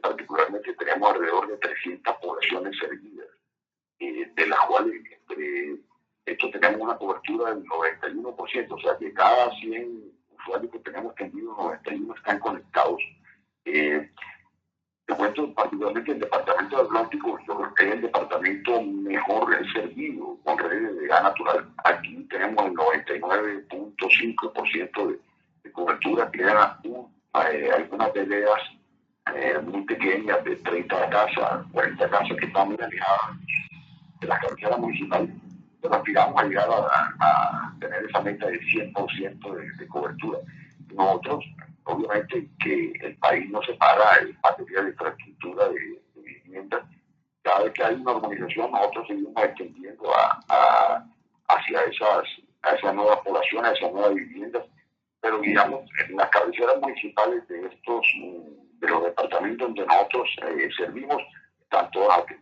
Particularmente 0.00 0.72
tenemos 0.74 1.12
alrededor 1.12 1.48
de 1.48 1.56
300 1.58 2.16
poblaciones 2.16 2.76
servidas, 2.78 3.26
eh, 3.98 4.32
de 4.34 4.46
las 4.46 4.60
cuales 4.66 4.94
entre 4.94 5.76
esto 6.26 6.50
tenemos 6.50 6.80
una 6.80 6.96
cobertura 6.96 7.54
del 7.54 7.64
91%, 7.64 8.74
o 8.74 8.80
sea 8.80 8.96
que 8.98 9.12
cada 9.14 9.50
100 9.56 10.12
usuarios 10.38 10.72
que 10.72 10.78
tenemos 10.80 11.14
tendidos, 11.14 11.56
91 11.56 12.14
están 12.14 12.38
conectados. 12.38 13.00
Eh, 13.64 14.10
te 15.06 15.14
cuento 15.14 15.54
particularmente 15.54 16.12
el 16.12 16.20
departamento 16.20 16.76
del 16.76 16.86
Atlántico, 16.86 17.38
yo 17.46 17.56
creo 17.56 17.74
que 17.74 17.88
es 17.88 17.94
el 17.94 18.02
departamento 18.02 18.82
mejor 18.82 19.56
servido 19.72 20.38
con 20.44 20.58
redes 20.58 20.98
de 20.98 21.06
gas 21.06 21.22
natural. 21.22 21.66
Aquí 21.84 22.26
tenemos 22.28 22.66
el 22.66 22.74
99.5% 22.74 25.06
de, 25.06 25.18
de, 25.62 25.72
cobertura, 25.72 26.30
quedan 26.30 26.76
eh, 27.50 27.70
algunas 27.74 28.10
peleas 28.10 28.60
eh, 29.34 29.58
muy 29.64 29.82
pequeñas 29.82 30.42
de 30.44 30.56
30 30.56 31.10
casas, 31.10 31.66
40 31.72 32.10
casas 32.10 32.36
que 32.38 32.46
están 32.46 32.68
muy 32.68 32.76
alejadas 32.80 33.36
de 34.20 34.26
la 34.26 34.38
cabecera 34.38 34.76
municipal. 34.76 35.28
Pero 35.80 35.94
aspiramos 35.94 36.42
a 36.42 36.44
llegar 36.44 36.68
a, 36.70 37.74
tener 37.78 38.04
esa 38.04 38.20
meta 38.20 38.46
de 38.46 38.60
100% 38.60 39.54
de, 39.54 39.72
de 39.72 39.86
cobertura. 39.86 40.38
Nosotros 40.92 41.44
obviamente 41.88 42.48
que 42.62 42.92
el 43.00 43.16
país 43.16 43.50
no 43.50 43.62
se 43.62 43.72
para 43.74 44.18
en 44.20 44.36
materia 44.42 44.82
de 44.82 44.90
infraestructura 44.90 45.68
de, 45.70 46.00
vivienda. 46.22 46.86
Cada 47.42 47.64
vez 47.64 47.72
que 47.72 47.84
hay 47.84 47.94
una 47.94 48.12
urbanización, 48.12 48.70
nosotros 48.70 49.06
seguimos 49.08 49.42
extendiendo 49.42 50.14
a, 50.14 51.04
hacia 51.48 51.80
esas, 51.84 52.24
a 52.62 52.74
esa 52.74 52.92
nueva 52.92 53.22
población, 53.22 53.64
a 53.64 53.72
esas 53.72 53.90
nuevas 53.92 54.14
viviendas. 54.14 54.64
Pero 55.20 55.40
digamos, 55.40 55.88
en 56.06 56.16
las 56.16 56.28
cabeceras 56.28 56.78
municipales 56.80 57.48
de 57.48 57.66
estos, 57.66 58.06
los 58.88 59.04
departamentos 59.04 59.68
donde 59.68 59.86
nosotros 59.86 60.28
eh, 60.42 60.68
servimos, 60.76 61.22
todas 61.92 62.18
atendidas 62.18 62.37